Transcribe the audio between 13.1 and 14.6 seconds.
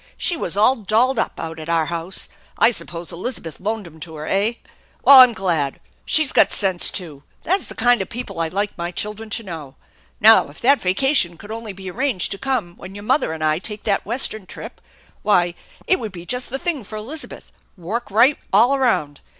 and I take that Western